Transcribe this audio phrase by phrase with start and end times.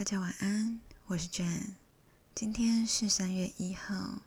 [0.00, 1.74] 大家晚安，我是 Jane。
[2.34, 4.22] 今天是三月一号。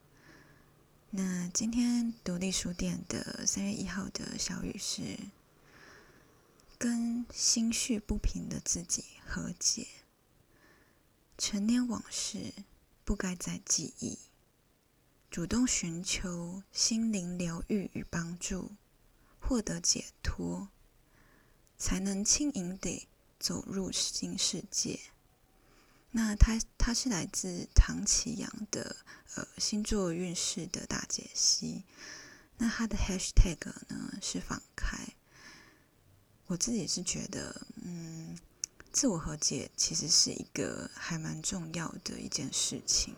[1.09, 5.17] 那今天独立书店的三月一号的小语是：
[6.77, 9.87] 跟心绪不平的自己和解。
[11.39, 12.53] 陈年往事
[13.03, 14.19] 不该再记忆，
[15.31, 18.73] 主动寻求心灵疗愈与帮助，
[19.39, 20.67] 获得解脱，
[21.79, 23.07] 才能轻盈地
[23.39, 24.99] 走入新世界。
[26.15, 28.95] 那他他是来自唐启阳的
[29.35, 31.83] 呃星座运势的大解析。
[32.59, 35.15] 那他的 hashtag 呢是放开。
[36.45, 38.37] 我自己是觉得，嗯，
[38.91, 43.15] 自我和解其实是一个还蛮重要的一件事情。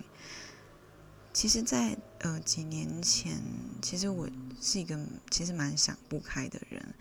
[1.34, 3.44] 其实，在呃几年前，
[3.81, 4.30] 其实我
[4.62, 4.98] 是一个
[5.30, 6.95] 其实蛮想不开的人。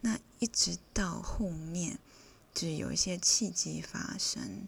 [0.00, 1.98] 那一直到后面，
[2.54, 4.66] 就是有一些契机发生。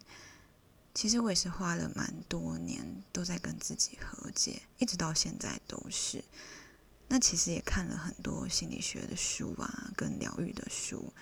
[0.94, 6.24] 其实我也是花了蛮多年都在跟自己和解，一直到现在都是。
[7.08, 11.12] 那其实也看了很多心理学的书啊，跟疗愈的书，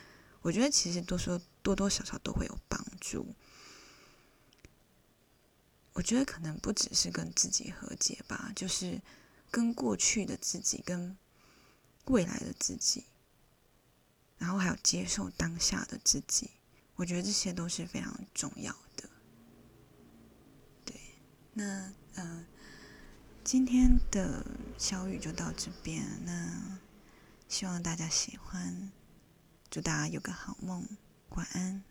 [0.42, 3.34] 我觉得其实多说多多少少都会有帮助。
[5.94, 9.00] 我觉得可能不只是跟自己和解吧，就是
[9.50, 11.16] 跟过去的自己、跟
[12.04, 13.04] 未来的自己，
[14.38, 16.50] 然后还有接受当下的自己，
[16.94, 19.08] 我觉得这些都是非常重要的。
[21.54, 22.44] 那呃，
[23.44, 24.44] 今天的
[24.78, 26.04] 小雨就到这边。
[26.24, 26.78] 那
[27.48, 28.90] 希望大家喜欢，
[29.70, 30.88] 祝大家有个好梦，
[31.30, 31.82] 晚安。